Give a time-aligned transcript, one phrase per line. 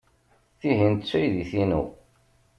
[0.59, 1.83] Tihin d taydit-inu.